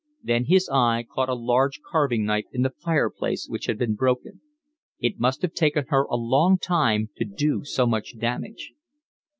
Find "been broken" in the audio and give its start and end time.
3.77-4.41